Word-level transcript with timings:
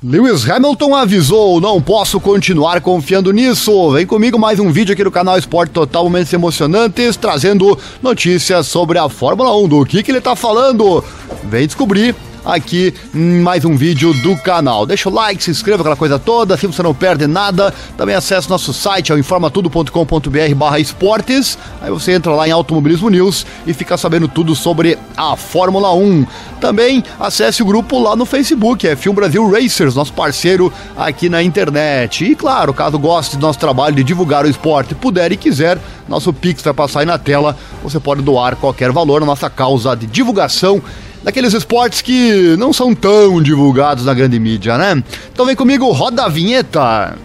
Lewis 0.00 0.48
Hamilton 0.48 0.94
avisou, 0.94 1.60
não 1.60 1.82
posso 1.82 2.20
continuar 2.20 2.80
confiando 2.80 3.32
nisso. 3.32 3.90
Vem 3.90 4.06
comigo 4.06 4.38
mais 4.38 4.60
um 4.60 4.70
vídeo 4.70 4.92
aqui 4.92 5.02
no 5.02 5.10
canal 5.10 5.36
Esporte 5.36 5.72
Total 5.72 6.04
Momentos 6.04 6.32
Emocionantes, 6.32 7.16
trazendo 7.16 7.76
notícias 8.00 8.68
sobre 8.68 8.96
a 8.96 9.08
Fórmula 9.08 9.52
1, 9.56 9.66
do 9.66 9.84
que, 9.84 10.04
que 10.04 10.12
ele 10.12 10.20
tá 10.20 10.36
falando. 10.36 11.02
Vem 11.42 11.66
descobrir 11.66 12.14
aqui 12.44 12.94
em 13.14 13.40
mais 13.40 13.64
um 13.64 13.76
vídeo 13.76 14.12
do 14.14 14.36
canal. 14.36 14.86
Deixa 14.86 15.08
o 15.08 15.12
like, 15.12 15.42
se 15.42 15.50
inscreva, 15.50 15.82
aquela 15.82 15.96
coisa 15.96 16.18
toda, 16.18 16.54
assim 16.54 16.66
você 16.66 16.82
não 16.82 16.94
perde 16.94 17.26
nada. 17.26 17.72
Também 17.96 18.14
acesse 18.14 18.48
nosso 18.48 18.72
site, 18.72 19.12
é 19.12 19.14
o 19.14 19.18
informatudo.com.br 19.18 20.54
barra 20.56 20.78
esportes. 20.78 21.58
Aí 21.80 21.90
você 21.90 22.12
entra 22.12 22.32
lá 22.32 22.48
em 22.48 22.50
Automobilismo 22.50 23.08
News 23.08 23.46
e 23.66 23.72
fica 23.72 23.96
sabendo 23.96 24.28
tudo 24.28 24.54
sobre 24.54 24.98
a 25.16 25.36
Fórmula 25.36 25.92
1. 25.92 26.26
Também 26.60 27.04
acesse 27.20 27.62
o 27.62 27.66
grupo 27.66 27.98
lá 27.98 28.16
no 28.16 28.26
Facebook, 28.26 28.86
é 28.86 28.96
Film 28.96 29.14
Brasil 29.14 29.48
Racers, 29.48 29.94
nosso 29.94 30.12
parceiro 30.12 30.72
aqui 30.96 31.28
na 31.28 31.42
internet. 31.42 32.24
E 32.24 32.34
claro, 32.34 32.74
caso 32.74 32.98
goste 32.98 33.36
do 33.36 33.42
nosso 33.42 33.58
trabalho 33.58 33.94
de 33.94 34.02
divulgar 34.02 34.44
o 34.44 34.48
esporte, 34.48 34.94
puder 34.94 35.30
e 35.32 35.36
quiser, 35.36 35.78
nosso 36.08 36.32
Pix 36.32 36.62
vai 36.62 36.74
passar 36.74 37.00
aí 37.00 37.06
na 37.06 37.18
tela. 37.18 37.56
Você 37.82 38.00
pode 38.00 38.22
doar 38.22 38.56
qualquer 38.56 38.90
valor 38.90 39.20
na 39.20 39.26
nossa 39.26 39.48
causa 39.48 39.94
de 39.94 40.06
divulgação 40.06 40.82
daqueles 41.22 41.52
esportes 41.54 42.02
que 42.02 42.56
não 42.58 42.72
são 42.72 42.94
tão 42.94 43.42
divulgados 43.42 44.04
na 44.04 44.14
grande 44.14 44.38
mídia, 44.38 44.78
né? 44.78 45.02
Então 45.32 45.46
vem 45.46 45.56
comigo, 45.56 45.90
roda 45.92 46.24
a 46.24 46.28
vinheta. 46.28 47.16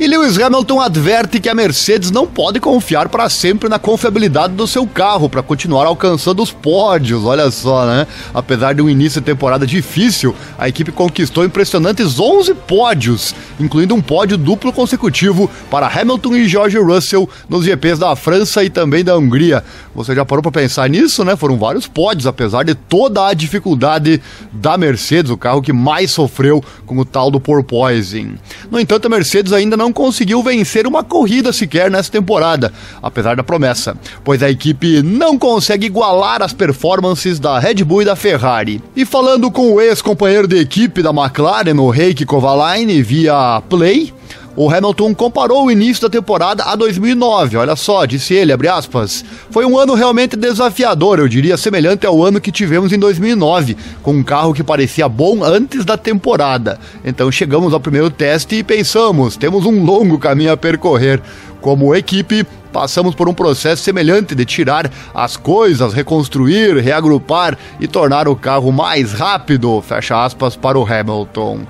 E 0.00 0.06
Lewis 0.06 0.38
Hamilton 0.38 0.80
adverte 0.80 1.38
que 1.38 1.48
a 1.48 1.54
Mercedes 1.54 2.10
não 2.10 2.26
pode 2.26 2.58
confiar 2.58 3.08
para 3.08 3.28
sempre 3.28 3.68
na 3.68 3.78
confiabilidade 3.78 4.54
do 4.54 4.66
seu 4.66 4.86
carro 4.86 5.28
para 5.28 5.42
continuar 5.42 5.86
alcançando 5.86 6.42
os 6.42 6.50
pódios. 6.50 7.24
Olha 7.24 7.50
só, 7.50 7.84
né? 7.86 8.06
Apesar 8.32 8.74
de 8.74 8.82
um 8.82 8.88
início 8.88 9.20
de 9.20 9.26
temporada 9.26 9.66
difícil, 9.66 10.34
a 10.58 10.68
equipe 10.68 10.90
conquistou 10.90 11.44
impressionantes 11.44 12.18
11 12.18 12.54
pódios, 12.54 13.34
incluindo 13.60 13.94
um 13.94 14.00
pódio 14.00 14.36
duplo 14.38 14.72
consecutivo 14.72 15.48
para 15.70 15.86
Hamilton 15.86 16.36
e 16.36 16.48
George 16.48 16.78
Russell 16.78 17.28
nos 17.48 17.64
GPs 17.64 18.00
da 18.00 18.16
França 18.16 18.64
e 18.64 18.70
também 18.70 19.04
da 19.04 19.16
Hungria. 19.16 19.62
Você 19.94 20.14
já 20.14 20.24
parou 20.24 20.42
para 20.42 20.50
pensar 20.50 20.88
nisso, 20.88 21.22
né? 21.22 21.36
Foram 21.36 21.58
vários 21.58 21.86
pódios, 21.86 22.26
apesar 22.26 22.64
de 22.64 22.74
toda 22.74 23.28
a 23.28 23.34
dificuldade 23.34 24.20
da 24.50 24.78
Mercedes, 24.78 25.30
o 25.30 25.36
carro 25.36 25.62
que 25.62 25.72
mais 25.72 26.10
sofreu 26.10 26.64
com 26.86 26.96
o 26.98 27.04
tal 27.04 27.30
do 27.30 27.38
porpoising. 27.38 28.36
No 28.70 28.80
entanto, 28.80 29.06
a 29.06 29.10
Mercedes 29.10 29.52
ainda 29.52 29.76
não 29.76 29.91
conseguiu 29.92 30.42
vencer 30.42 30.86
uma 30.86 31.04
corrida 31.04 31.52
sequer 31.52 31.90
nessa 31.90 32.10
temporada, 32.10 32.72
apesar 33.02 33.36
da 33.36 33.42
promessa, 33.42 33.96
pois 34.24 34.42
a 34.42 34.50
equipe 34.50 35.02
não 35.02 35.38
consegue 35.38 35.86
igualar 35.86 36.42
as 36.42 36.52
performances 36.52 37.38
da 37.38 37.58
Red 37.58 37.84
Bull 37.84 38.02
e 38.02 38.06
da 38.06 38.16
Ferrari. 38.16 38.82
E 38.96 39.04
falando 39.04 39.50
com 39.50 39.72
o 39.72 39.80
ex-companheiro 39.80 40.48
de 40.48 40.58
equipe 40.58 41.02
da 41.02 41.10
McLaren, 41.10 41.78
o 41.78 41.92
Heikki 41.92 42.24
Kovalainen, 42.24 43.02
via 43.02 43.62
Play, 43.68 44.12
o 44.54 44.70
Hamilton 44.70 45.14
comparou 45.14 45.66
o 45.66 45.70
início 45.70 46.02
da 46.02 46.10
temporada 46.10 46.64
a 46.64 46.76
2009. 46.76 47.56
Olha 47.56 47.76
só, 47.76 48.04
disse 48.04 48.34
ele, 48.34 48.52
abre 48.52 48.68
aspas. 48.68 49.24
Foi 49.50 49.64
um 49.64 49.78
ano 49.78 49.94
realmente 49.94 50.36
desafiador, 50.36 51.18
eu 51.18 51.28
diria 51.28 51.56
semelhante 51.56 52.06
ao 52.06 52.22
ano 52.22 52.40
que 52.40 52.52
tivemos 52.52 52.92
em 52.92 52.98
2009, 52.98 53.76
com 54.02 54.12
um 54.12 54.22
carro 54.22 54.52
que 54.54 54.62
parecia 54.62 55.08
bom 55.08 55.42
antes 55.42 55.84
da 55.84 55.96
temporada. 55.96 56.78
Então 57.04 57.30
chegamos 57.32 57.72
ao 57.72 57.80
primeiro 57.80 58.10
teste 58.10 58.56
e 58.56 58.62
pensamos, 58.62 59.36
temos 59.36 59.64
um 59.64 59.84
longo 59.84 60.18
caminho 60.18 60.52
a 60.52 60.56
percorrer. 60.56 61.22
Como 61.60 61.94
equipe, 61.94 62.44
passamos 62.72 63.14
por 63.14 63.28
um 63.28 63.34
processo 63.34 63.82
semelhante 63.82 64.34
de 64.34 64.44
tirar 64.44 64.90
as 65.14 65.36
coisas, 65.36 65.94
reconstruir, 65.94 66.76
reagrupar 66.78 67.56
e 67.78 67.86
tornar 67.86 68.26
o 68.26 68.34
carro 68.34 68.72
mais 68.72 69.12
rápido, 69.12 69.80
fecha 69.80 70.24
aspas 70.24 70.56
para 70.56 70.78
o 70.78 70.84
Hamilton. 70.84 71.60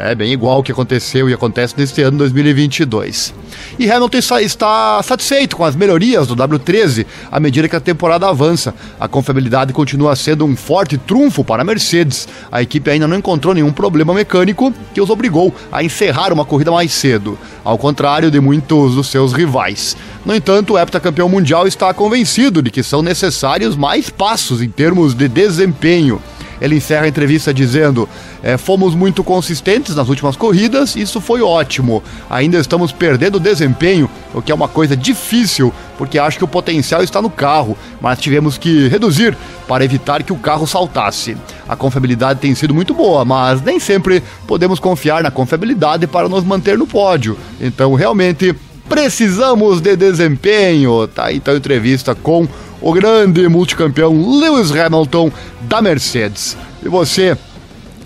É 0.00 0.14
bem 0.14 0.32
igual 0.32 0.60
o 0.60 0.62
que 0.62 0.70
aconteceu 0.70 1.28
e 1.28 1.34
acontece 1.34 1.74
neste 1.76 2.00
ano 2.02 2.18
2022. 2.18 3.34
E 3.80 3.90
Hamilton 3.90 4.38
está 4.38 5.02
satisfeito 5.02 5.56
com 5.56 5.64
as 5.64 5.74
melhorias 5.74 6.28
do 6.28 6.36
W13 6.36 7.04
à 7.32 7.40
medida 7.40 7.68
que 7.68 7.74
a 7.74 7.80
temporada 7.80 8.28
avança. 8.28 8.72
A 9.00 9.08
confiabilidade 9.08 9.72
continua 9.72 10.14
sendo 10.14 10.44
um 10.44 10.54
forte 10.54 10.96
trunfo 10.96 11.42
para 11.42 11.62
a 11.62 11.64
Mercedes. 11.64 12.28
A 12.52 12.62
equipe 12.62 12.88
ainda 12.88 13.08
não 13.08 13.16
encontrou 13.16 13.52
nenhum 13.52 13.72
problema 13.72 14.14
mecânico 14.14 14.72
que 14.94 15.00
os 15.00 15.10
obrigou 15.10 15.52
a 15.72 15.82
encerrar 15.82 16.32
uma 16.32 16.44
corrida 16.44 16.70
mais 16.70 16.92
cedo, 16.92 17.36
ao 17.64 17.76
contrário 17.76 18.30
de 18.30 18.38
muitos 18.38 18.94
dos 18.94 19.08
seus 19.08 19.32
rivais. 19.32 19.96
No 20.24 20.32
entanto, 20.32 20.74
o 20.74 20.78
heptacampeão 20.78 21.28
mundial 21.28 21.66
está 21.66 21.92
convencido 21.92 22.62
de 22.62 22.70
que 22.70 22.84
são 22.84 23.02
necessários 23.02 23.74
mais 23.74 24.10
passos 24.10 24.62
em 24.62 24.68
termos 24.68 25.12
de 25.12 25.26
desempenho. 25.26 26.22
Ele 26.60 26.76
encerra 26.76 27.04
a 27.04 27.08
entrevista 27.08 27.52
dizendo: 27.52 28.08
é, 28.42 28.56
Fomos 28.56 28.94
muito 28.94 29.22
consistentes 29.24 29.94
nas 29.94 30.08
últimas 30.08 30.36
corridas, 30.36 30.96
isso 30.96 31.20
foi 31.20 31.40
ótimo. 31.40 32.02
Ainda 32.28 32.58
estamos 32.58 32.92
perdendo 32.92 33.40
desempenho, 33.40 34.10
o 34.34 34.42
que 34.42 34.52
é 34.52 34.54
uma 34.54 34.68
coisa 34.68 34.96
difícil, 34.96 35.72
porque 35.96 36.18
acho 36.18 36.38
que 36.38 36.44
o 36.44 36.48
potencial 36.48 37.02
está 37.02 37.20
no 37.20 37.30
carro, 37.30 37.76
mas 38.00 38.18
tivemos 38.18 38.58
que 38.58 38.88
reduzir 38.88 39.36
para 39.66 39.84
evitar 39.84 40.22
que 40.22 40.32
o 40.32 40.36
carro 40.36 40.66
saltasse. 40.66 41.36
A 41.68 41.76
confiabilidade 41.76 42.40
tem 42.40 42.54
sido 42.54 42.74
muito 42.74 42.94
boa, 42.94 43.24
mas 43.24 43.60
nem 43.62 43.78
sempre 43.78 44.22
podemos 44.46 44.78
confiar 44.78 45.22
na 45.22 45.30
confiabilidade 45.30 46.06
para 46.06 46.28
nos 46.28 46.44
manter 46.44 46.78
no 46.78 46.86
pódio. 46.86 47.36
Então, 47.60 47.94
realmente, 47.94 48.54
precisamos 48.88 49.80
de 49.80 49.94
desempenho. 49.94 51.06
Tá 51.08 51.32
então 51.32 51.54
entrevista 51.56 52.14
com 52.14 52.48
o 52.80 52.92
grande 52.92 53.48
multicampeão 53.48 54.38
Lewis 54.38 54.70
Hamilton 54.70 55.30
da 55.62 55.82
Mercedes. 55.82 56.56
E 56.82 56.88
você, 56.88 57.36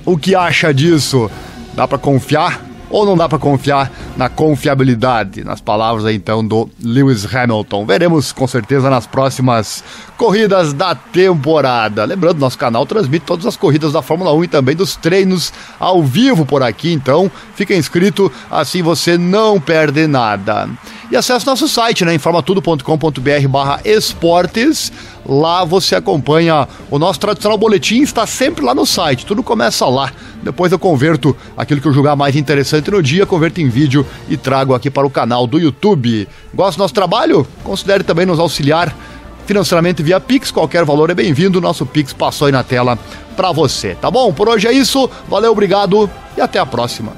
o 0.04 0.16
que 0.16 0.34
acha 0.34 0.72
disso? 0.72 1.30
Dá 1.74 1.86
para 1.86 1.98
confiar? 1.98 2.72
ou 2.92 3.06
não 3.06 3.16
dá 3.16 3.26
para 3.26 3.38
confiar 3.38 3.90
na 4.16 4.28
confiabilidade? 4.28 5.42
Nas 5.42 5.60
palavras 5.60 6.14
então 6.14 6.46
do 6.46 6.68
Lewis 6.80 7.26
Hamilton. 7.34 7.86
Veremos 7.86 8.30
com 8.32 8.46
certeza 8.46 8.90
nas 8.90 9.06
próximas 9.06 9.82
corridas 10.16 10.74
da 10.74 10.94
temporada. 10.94 12.04
Lembrando, 12.04 12.38
nosso 12.38 12.58
canal 12.58 12.84
transmite 12.84 13.24
todas 13.24 13.46
as 13.46 13.56
corridas 13.56 13.92
da 13.92 14.02
Fórmula 14.02 14.32
1 14.34 14.44
e 14.44 14.48
também 14.48 14.76
dos 14.76 14.94
treinos 14.94 15.52
ao 15.80 16.02
vivo 16.02 16.44
por 16.44 16.62
aqui, 16.62 16.92
então 16.92 17.30
fica 17.54 17.74
inscrito, 17.74 18.30
assim 18.50 18.82
você 18.82 19.16
não 19.16 19.58
perde 19.58 20.06
nada. 20.06 20.68
E 21.12 21.16
acesse 21.16 21.46
nosso 21.46 21.68
site, 21.68 22.06
né, 22.06 22.14
informatudo.com.br 22.14 23.48
barra 23.50 23.82
esportes. 23.84 24.90
Lá 25.26 25.62
você 25.62 25.94
acompanha 25.94 26.66
o 26.90 26.98
nosso 26.98 27.20
tradicional 27.20 27.58
boletim, 27.58 28.00
está 28.00 28.26
sempre 28.26 28.64
lá 28.64 28.74
no 28.74 28.86
site, 28.86 29.26
tudo 29.26 29.42
começa 29.42 29.84
lá. 29.84 30.10
Depois 30.42 30.72
eu 30.72 30.78
converto 30.78 31.36
aquilo 31.54 31.82
que 31.82 31.86
eu 31.86 31.92
julgar 31.92 32.16
mais 32.16 32.34
interessante 32.34 32.90
no 32.90 33.02
dia, 33.02 33.26
converto 33.26 33.60
em 33.60 33.68
vídeo 33.68 34.06
e 34.26 34.38
trago 34.38 34.74
aqui 34.74 34.88
para 34.88 35.06
o 35.06 35.10
canal 35.10 35.46
do 35.46 35.60
YouTube. 35.60 36.26
Gosta 36.54 36.78
do 36.78 36.80
nosso 36.80 36.94
trabalho? 36.94 37.46
Considere 37.62 38.02
também 38.02 38.24
nos 38.24 38.38
auxiliar 38.38 38.96
financeiramente 39.44 40.02
via 40.02 40.18
Pix, 40.18 40.50
qualquer 40.50 40.82
valor 40.82 41.10
é 41.10 41.14
bem-vindo. 41.14 41.60
Nosso 41.60 41.84
Pix 41.84 42.14
passou 42.14 42.46
aí 42.46 42.52
na 42.52 42.64
tela 42.64 42.98
para 43.36 43.52
você, 43.52 43.94
tá 43.96 44.10
bom? 44.10 44.32
Por 44.32 44.48
hoje 44.48 44.66
é 44.66 44.72
isso. 44.72 45.10
Valeu, 45.28 45.52
obrigado 45.52 46.08
e 46.38 46.40
até 46.40 46.58
a 46.58 46.64
próxima. 46.64 47.12